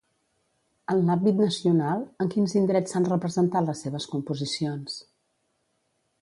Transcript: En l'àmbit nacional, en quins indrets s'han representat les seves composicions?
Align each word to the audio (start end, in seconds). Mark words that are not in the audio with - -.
En 0.93 1.01
l'àmbit 1.09 1.35
nacional, 1.41 2.01
en 2.25 2.31
quins 2.35 2.55
indrets 2.63 2.95
s'han 2.95 3.05
representat 3.11 3.69
les 3.69 3.85
seves 3.87 4.09
composicions? 4.15 4.99